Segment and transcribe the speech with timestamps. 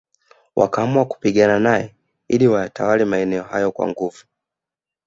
[0.55, 1.95] Wakaamua kupigana nae
[2.27, 4.23] ili wayatawale maeneo hayo kwa nguvu